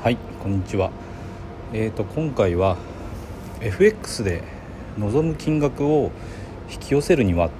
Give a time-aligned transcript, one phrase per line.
[0.00, 0.92] はいこんにちは。
[1.72, 2.76] えーと今回は
[3.60, 4.44] FX で
[4.96, 6.12] 望む金額を
[6.70, 7.50] 引き寄せるには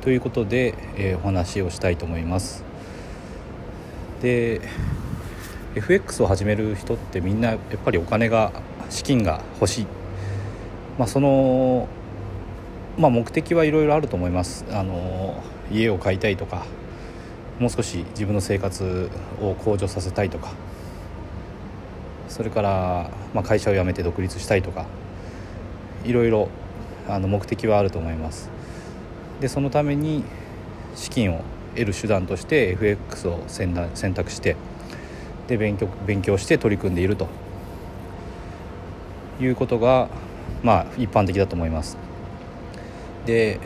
[0.00, 2.64] ということで、えー、お話をしたいと思います。
[4.22, 4.62] で
[5.74, 8.52] FX を始める人ってみんなやっぱりお金が
[8.88, 9.86] 資金が欲しい。
[10.98, 11.88] まあその
[12.96, 14.64] まあ、目的はいろいろあると思います。
[14.70, 16.64] あの家を買いたいとか
[17.58, 19.10] もう少し自分の生活
[19.42, 20.52] を向上させたいとか。
[22.32, 24.86] それから、まあ、会社を辞めて独立したいとか
[26.04, 26.48] いろいろ
[27.08, 28.50] あの目的はあると思います。
[29.40, 30.24] でそのために
[30.94, 31.42] 資金を
[31.74, 33.74] 得る手段として FX を選
[34.14, 34.56] 択して
[35.46, 37.28] で勉強勉強して取り組んでいると。
[39.40, 40.08] いうことが
[40.62, 41.96] まあ一般的だと思います。
[43.26, 43.58] で、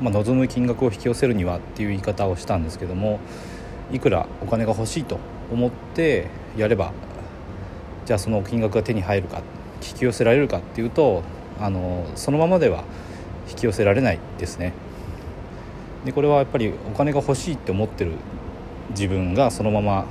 [0.00, 3.20] まあ、望む金額を引き寄せるにはっていう言い方をしたんですけども
[3.92, 5.18] いくらお金が欲しいと
[5.52, 6.26] 思って
[6.56, 6.92] やれば
[8.06, 9.42] じゃあその金額が手に入るか
[9.82, 11.22] 引き寄せられるかっていうと
[11.58, 12.84] あのそのままでは
[13.48, 14.72] 引き寄せられないですね。
[16.04, 18.12] でこれはやっぱりお金が欲しいって思ってる
[18.90, 20.06] 自分がそのまま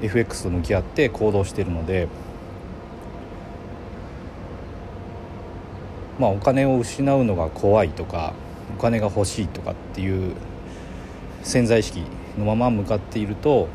[0.00, 2.08] FX と向き合って行動しているので
[6.20, 8.34] まあ、お金を失うのが怖いとか
[8.76, 10.34] お金が欲しいとかっていう
[11.42, 12.02] 潜在意識
[12.38, 13.68] のまま向かっていると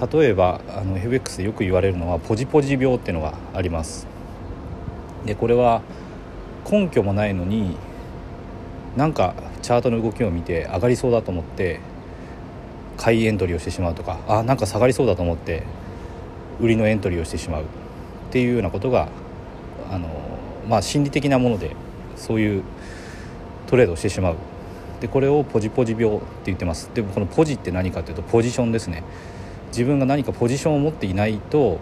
[0.00, 4.06] 例えばあの FX でよく言われるのはポジポジ病っていうのがあります。
[5.24, 5.82] でこれは
[6.70, 7.76] 根拠もないのに
[8.96, 11.80] なんかチャートの動きを見て上がりそうだと思って
[12.96, 15.64] 買いエントリーをしてしまうとかあなんか下がりそうだと思って
[16.60, 17.62] 売りのエントリーをしてしまう。
[17.62, 17.66] っ
[18.30, 19.08] ていうようなことが
[19.90, 20.08] あの
[20.68, 21.76] まあ、心理的なもので
[22.16, 22.62] そういう
[23.68, 24.36] トレードをしてしまう。
[25.00, 26.90] でこれをポジポジ病って言ってます。
[26.92, 29.04] でもこのポジって何かというとポジションですね。
[29.68, 31.78] 自分が何かポジションを持っていないと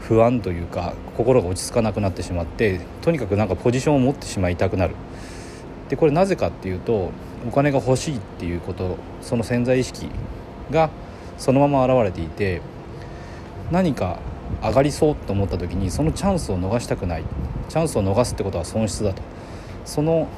[0.00, 4.94] 不安というか心が落ち着かなくなってしまってとにかくなんかポジションを持ってしまいたくなる。
[5.88, 7.10] でこれなぜかっていうと
[7.46, 10.08] お金が欲しいっていうことその潜在意識
[10.70, 10.90] が
[11.36, 12.62] そのまま現れていて
[13.70, 14.18] 何か
[14.62, 17.24] 上がりそうと思った時にそのチャンスを逃したくない。
[17.68, 19.22] チャンスを逃すってことは損失だと。
[19.84, 20.28] その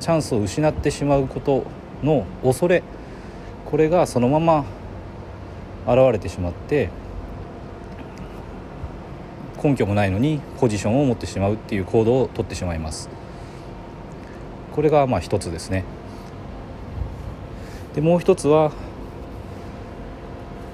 [0.00, 1.64] チャンスを失ってしまうこと
[2.02, 2.82] の恐れ
[3.70, 4.64] これがそのまま
[5.86, 6.88] 現れてしまって
[9.62, 13.08] 根拠もないのにポジションを持ってしまうっていう行動をとってしまいます。
[14.72, 15.84] これがまあ一つですね。
[17.94, 18.72] でもう一つは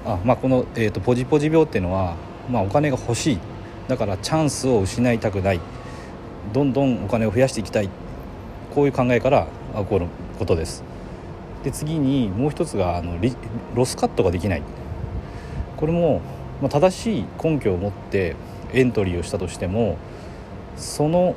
[0.05, 2.15] あまあこの、えーとポジポジ病っていうのは
[2.49, 3.39] まあ、お金が欲しい。
[3.87, 5.61] だからチャンスを失いたくない。
[6.51, 7.89] どんどんお金を増やしていきたい。
[8.75, 10.92] こういう考えから起こることです。
[11.63, 13.17] で次にもう一つがあの
[13.73, 14.61] ロスカットができない。
[15.77, 16.21] これも、
[16.61, 18.35] まあ、正しい根拠を持って
[18.73, 19.97] エントリーをしたとしても
[20.75, 21.35] その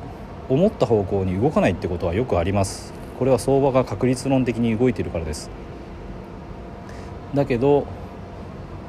[0.48, 2.92] 思った方向に動かないってことはよくあります。
[3.18, 5.50] これは相場が確率論的に動いてるからです。
[7.34, 7.86] だけど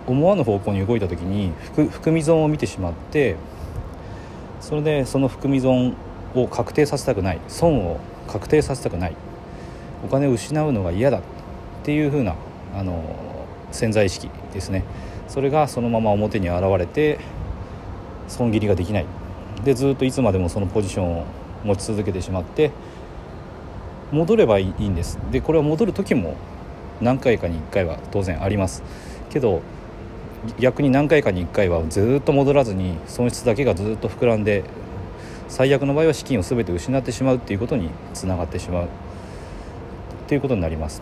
[0.06, 3.36] 思わぬ方向に動いた時に含み損を見てしまって
[4.62, 5.96] それでその含み損
[6.36, 7.40] を確定させたくない。
[7.48, 9.16] 損を確定させたくない。
[10.04, 11.22] お金を失うのが嫌だっ
[11.84, 12.36] ていう風な
[12.76, 12.94] あな
[13.72, 14.84] 潜在意識ですね。
[15.28, 17.20] それがそのまま表に現れて
[18.28, 19.06] 損切りができない。
[19.64, 21.26] でずっといつまでもそのポジションを
[21.64, 22.72] 持ち続けてしまって
[24.12, 25.20] 戻ればいいんです。
[25.32, 26.36] でこれは戻る時も
[27.02, 28.84] 何回かに1回は当然あります。
[29.30, 29.62] けど
[30.60, 34.64] 逆に何回かに1回はずっと戻らずに損失だけがずっと膨らんで
[35.48, 38.88] 最悪の場合は資金を全て失ってしまうっていうことにつながってしまう。
[40.28, 41.02] ということになります。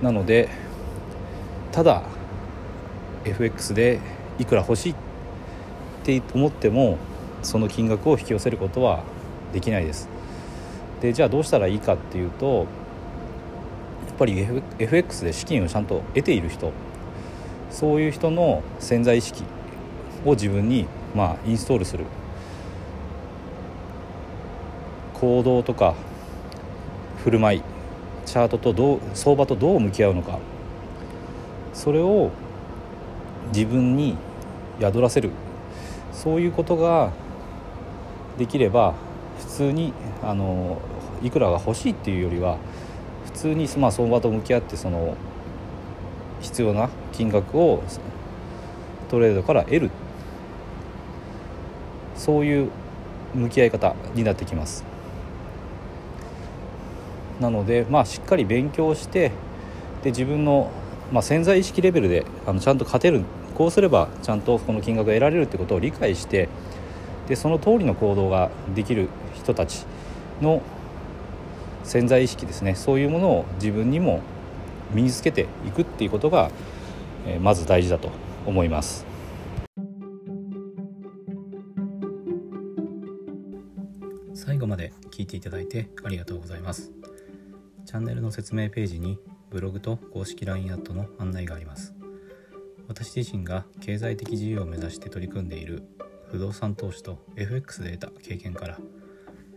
[0.00, 0.48] なので
[1.70, 2.02] ただ
[3.24, 4.00] FX で
[4.38, 4.94] いくら欲しいっ
[6.04, 6.98] て思っても
[7.42, 9.04] その金額を引き寄せることは
[9.52, 10.08] できないです。
[11.00, 12.66] でじゃあどうしたらいいかっていうと
[14.08, 14.46] やっぱり
[14.78, 16.72] FX で資金をちゃんと得ている人
[17.70, 19.42] そういう人の潜在意識
[20.24, 22.04] を自分にまあインストールする。
[25.14, 25.94] 行動とか
[27.24, 27.62] 振る舞い
[28.26, 30.38] チャートとどう相場とどう向き合うのか。
[31.72, 32.30] それを
[33.54, 34.16] 自分に
[34.80, 35.30] 宿らせる。
[36.12, 37.12] そういうことが
[38.38, 38.94] できれば
[39.38, 39.92] 普通に
[40.22, 40.80] あの
[41.22, 42.58] いくらが欲しいっていうよりは
[43.26, 45.16] 普通に、まあ、相場と向き合ってその
[46.40, 47.82] 必要な金額を
[49.08, 49.90] トレードから得る。
[52.16, 52.70] そういう
[53.34, 54.91] 向き合い方になってきます。
[57.42, 59.32] なのでまあしっかり勉強して
[60.02, 60.70] で自分の
[61.12, 63.22] まあ、潜在意識レベルであのちゃんと勝てる
[63.54, 66.48] こうすればちゃんとこの金額が得られるってことを理解して
[67.28, 69.84] でその通りの行動ができる人たち
[70.40, 70.62] の
[71.84, 74.22] 潜在意識ですねそういうものを自分にも
[74.92, 76.50] 身につけていくっていうことが、
[77.26, 78.10] え、まず大事だと
[78.44, 79.06] 思います。
[84.34, 86.92] 最後まで聞いていただいてありがとうございます。
[87.84, 89.18] チャンネルの説明ページに
[89.50, 91.94] ブログと公式 LINE アットの案内があります。
[92.88, 95.82] 私自身が経済的自由を目指して取り組んでいる
[96.30, 98.78] 不動産投資と FX で得た経験から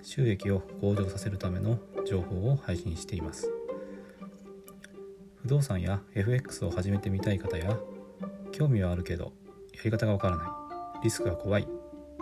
[0.02, 3.52] 収益を向上させるための情報を配信しています
[5.42, 7.78] 不動産や FX を始めてみたい方や
[8.52, 9.34] 興味はあるけど
[9.74, 10.48] やり方がわからない
[11.04, 11.68] リスクが怖い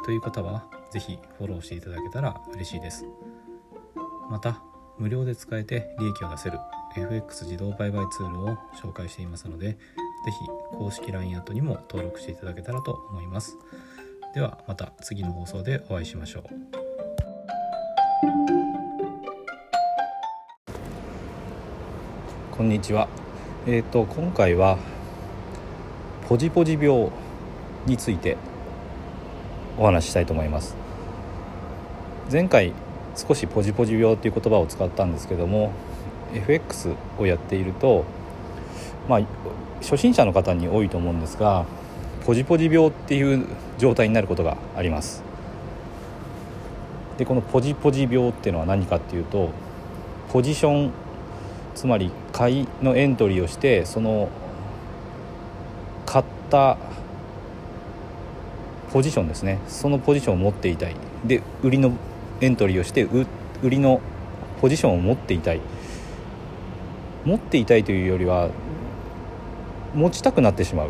[0.06, 3.06] という方は是非フォローしていただけたら嬉しいです
[4.30, 4.64] また
[4.98, 6.60] 無料で使えて利益を出せる
[6.96, 9.78] FX 自動売買ツールを紹介していますので
[10.26, 13.58] 是非公式 LINE アットにも登録していただけたらと思います。
[14.34, 16.44] ではまた次の放送でお会いしましょう。
[22.52, 23.08] こんにちは。
[23.66, 24.78] えっ、ー、と今回は
[26.30, 27.10] ポジポジ病
[27.86, 28.38] について
[29.78, 30.76] お話ししたいと思います。
[32.32, 32.74] 前回
[33.16, 35.72] 少しポジポジ病っていう言葉を使ったんですけども
[36.34, 38.06] FX をやっていると
[39.08, 39.22] まあ
[39.82, 41.66] 初心者の方に多いと思うんですが
[42.26, 43.46] ポジポジ病っていう
[43.78, 45.24] 状態になることがあります。
[47.18, 49.52] でこのポジポジ病っていうのは何かっていうと
[50.32, 50.92] ポジション
[51.76, 54.30] つまり買いのエントリーをしてその
[56.06, 56.78] 買った
[58.92, 59.60] ポジションですね。
[59.68, 60.96] そのポジションを持っていたい。
[61.26, 61.92] で売りの
[62.44, 63.26] エントリーをして売
[63.70, 64.02] りの
[64.60, 65.62] ポジションを持っていたい
[67.24, 68.50] 持っていたいというよりは
[69.96, 70.90] 持ちたくなってしまう。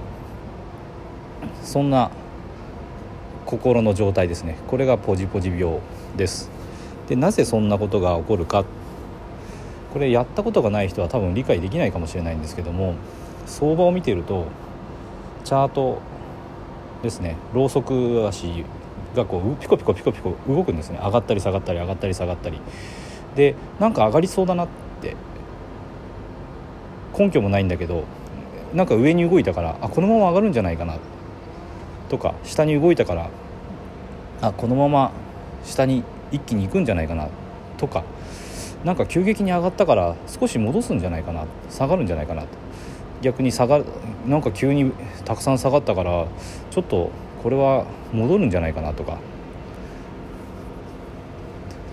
[1.64, 2.10] そんな
[3.46, 4.58] 心の状態ですね。
[4.68, 5.80] これがポジポジ病
[6.16, 6.50] です。
[7.08, 8.66] でなぜそんなことが起こるか。
[9.94, 12.96] これやったことがない人は多分理解できないかもしれないんですけども
[13.46, 14.48] 相場を見ていると
[15.44, 16.00] チャート
[17.04, 17.36] ですね。
[17.54, 18.66] ロウソク足
[19.16, 21.00] がこうピコピコピコピコ動くんですね。
[21.04, 22.60] 上がったり下がったり上がったり下がったり。
[23.36, 24.68] でなんか上がりそうだなっ
[25.02, 25.16] て
[27.18, 28.04] 根拠もないんだけど
[28.74, 30.98] なんか上に動いたからあこのまま上がるんじゃないかな
[32.10, 33.30] とか下に動いたから
[34.42, 35.12] あこのまま
[35.64, 37.28] 下に一気に行くんじゃないかな
[37.78, 38.04] とか
[38.84, 42.48] なんか急激に上がったから少し戻すんじゃないかな下がるんじゃないかなと。
[43.22, 43.82] 逆に下が
[44.28, 44.92] なんか急に
[45.24, 46.28] たくさん下がったから
[46.70, 47.10] ちょっと
[47.44, 49.18] これは戻るんじゃないかなとか。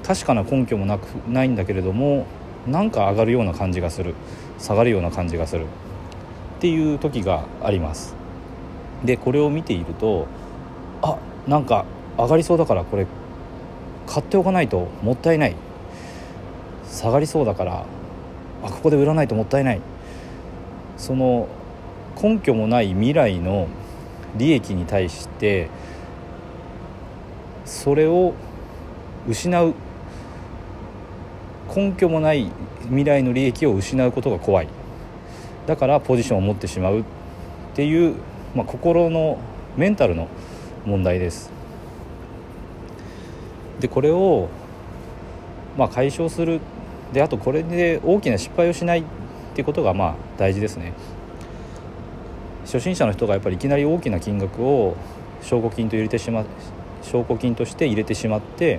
[0.03, 2.27] 確かな根拠もなくないんだけれども
[2.67, 4.15] なんか上がるような感じがする。
[4.59, 5.65] 下がるような感じがする。
[5.65, 5.67] っ
[6.61, 8.15] ていう時があります。
[9.05, 10.27] でこれを見ていると
[11.03, 11.17] あ
[11.49, 11.85] なんか
[12.19, 13.07] 上がりそうだからこれ
[14.07, 15.57] 買っておかないともったいない。
[16.87, 17.85] 下がりそうだから
[18.63, 19.81] あここで売らないともったいない。
[20.97, 21.49] その
[22.21, 23.69] 根拠もない未来の
[24.37, 25.69] 利益に対して
[27.65, 28.35] それを
[29.29, 29.75] 失う。
[31.75, 32.51] 根拠もない
[32.89, 34.69] 未来の利益を失うことが怖い。
[35.67, 37.01] だからポジションを持ってしまう。
[37.01, 37.05] っ
[37.75, 38.17] ていう
[38.55, 39.39] まあ、心の
[39.77, 40.29] メンタルの
[40.85, 41.51] 問題です。
[43.79, 44.49] でこれを、
[45.79, 46.61] まあ、解消する。
[47.13, 49.05] であとこれで大きな失敗をしないっ
[49.55, 50.93] ていうことがまあ大事ですね。
[52.71, 54.95] 初心者の人がやっぱりいきなり大きな金額を
[55.43, 56.45] 証拠金と入れてしま
[57.03, 58.79] 証拠金として入れてしまって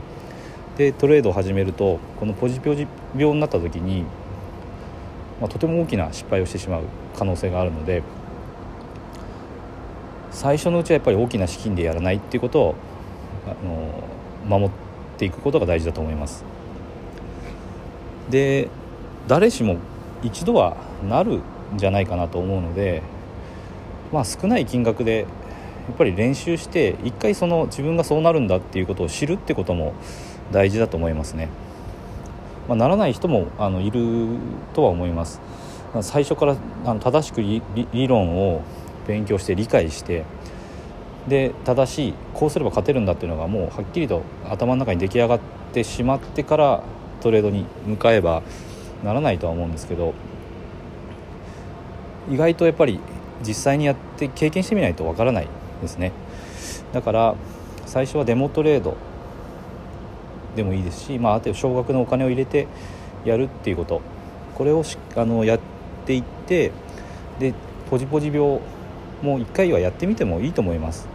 [0.77, 4.03] でトレードを始めるとこのポジポジ病になった時に、
[5.41, 6.83] まあ、とても大きな失敗をしてしまう
[7.17, 8.01] 可能性があるので
[10.31, 12.75] 最初のうちはやっぱり大きな資金でやらないっていうことを
[13.45, 14.69] あの守っ
[15.17, 16.45] ていくことが大事だと思います。
[18.29, 18.69] で
[19.27, 19.77] 誰しも
[20.23, 21.41] 一度はなるん
[21.75, 23.03] じゃないかなと思うので
[24.11, 25.19] まあ少ない金額で
[25.87, 29.93] やっぱり練習して一回その自分がそうなるんだっていうことを知るってことも
[30.51, 31.49] 大事だと思いますね、
[32.67, 34.37] まあ、ならない人もあのいる
[34.73, 35.41] とは思います。
[36.01, 37.61] 最初からあの正しく理
[38.07, 38.61] 論を
[39.07, 40.23] 勉強して理解して
[41.27, 45.39] で正しいこうすれば勝てるんだっていうのがもうはっきりと頭の中に出来上がっ
[45.73, 46.83] てしまってから
[47.19, 48.41] トレードに向かえば
[49.03, 50.13] ならないとは思うんですけど
[52.29, 52.99] 意外とやっぱり
[53.45, 55.47] 実際にやって経験してみないとわからない
[55.81, 56.11] ですね。
[56.93, 57.35] だから
[57.85, 58.97] 最初はデモトレード
[60.55, 62.67] でもいいですし、まあ、あと少額のお金を入れて
[63.25, 64.01] やるっていうこと。
[64.55, 64.83] これを
[65.15, 65.59] あのやっ
[66.05, 66.71] ていって
[67.39, 67.53] で
[67.89, 68.59] ポジポジ病も
[69.23, 71.07] う1回はやってみてもいいと思います。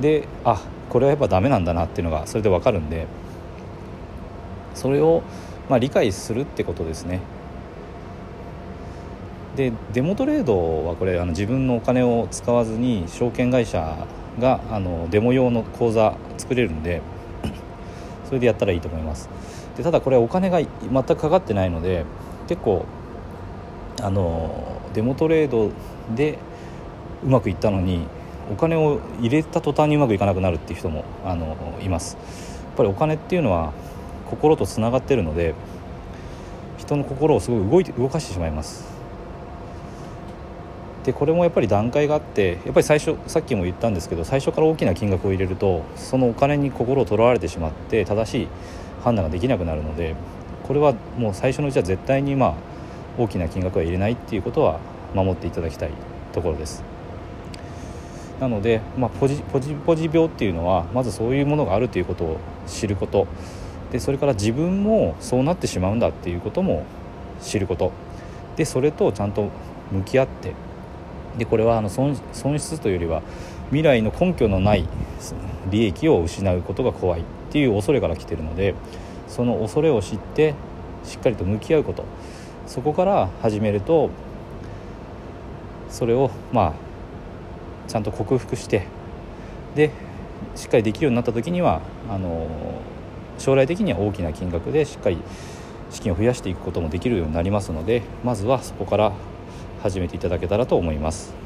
[0.00, 3.06] であこれはやっぱダメなんだなっていうのがそれで分かるんで。
[4.76, 5.22] それを
[5.68, 7.20] まあ理解するってことですね。
[9.56, 14.06] でデモトレードはこれあの自分のお金を使わずに証券会社
[14.38, 17.00] があのデモ用の口座作れるんで
[18.28, 19.30] それでやったらいいと思います。
[19.78, 22.04] でただこれお金が全くかかってないので
[22.48, 22.84] 結構
[24.02, 25.70] あのデモトレード
[26.14, 26.38] で
[27.24, 28.06] うまくいったのに
[28.52, 32.16] お金を入れた途端にうまくいかなくなるっていう人もあのいます。
[32.16, 33.72] やっぱりお金っていうのは
[34.30, 35.54] 心とつながってるので
[36.76, 38.95] 人の心をすごい動いて動かしてしまいます。
[41.06, 48.48] でこれもやっぱり段階があってやっぱり最初さっきも言ったんですけど最初から大きな金額を入れるとそのお金に心をとらわれてしまって正しい
[49.04, 50.16] 判断ができなくなるので
[50.64, 52.54] これはもう最初のうちは絶対にまあ
[53.18, 54.80] 大きな金額は入れないっていうことは
[55.14, 55.90] 守っていただきたい
[56.32, 56.82] ところです。
[58.40, 63.28] なので、まあ、ポジポジポジ病っていうのはまずそういうものがあるということを知ること。
[63.92, 66.84] でそれから自分もそうなってしまうんだっていうことも
[67.40, 67.92] 知ること。
[68.56, 69.50] でそれとちゃんと
[69.92, 70.52] 向き合って
[71.38, 73.22] でこれはあの損失というよりは
[73.68, 74.88] 未来の根拠のない
[75.70, 78.74] 利益を失うことが怖いっていう恐れから来てるので
[79.28, 80.54] その恐れを知って
[81.04, 82.04] しっかりと向き合うこと。
[82.66, 84.10] そこから始めると
[85.88, 86.74] それをま
[87.86, 88.86] あちゃんと克服して
[89.74, 89.92] で
[90.56, 92.48] しっかりできるようになった時にはあの
[93.38, 95.18] 将来的には大きな金額でしっかり
[95.90, 99.12] 資金を増やしていくこともできるようになりますのでまずはそこから
[99.90, 101.45] 始めていただけたらと思います。